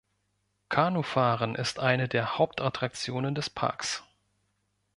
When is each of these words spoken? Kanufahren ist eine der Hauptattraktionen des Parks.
Kanufahren 0.69 1.53
ist 1.53 1.77
eine 1.77 2.07
der 2.07 2.39
Hauptattraktionen 2.39 3.35
des 3.35 3.51
Parks. 3.51 4.01